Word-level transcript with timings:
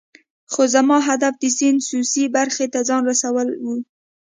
خو 0.51 0.61
زما 0.75 0.97
هدف 1.07 1.33
د 1.39 1.43
سیند 1.57 1.79
سویسی 1.89 2.23
برخې 2.35 2.65
ته 2.73 2.79
ځان 2.89 3.01
رسول 3.11 3.47
وو. 3.65 3.75